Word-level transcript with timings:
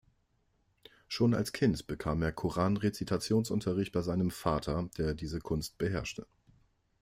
Schon 1.07 1.35
als 1.35 1.51
Kind 1.53 1.85
bekam 1.85 2.23
er 2.23 2.31
Koran-Rezitations-Unterricht 2.31 3.91
bei 3.93 4.01
seinem 4.01 4.31
Vater, 4.31 4.89
der 4.97 5.13
diese 5.13 5.39
Kunst 5.41 5.77
beherrschte. 5.77 6.25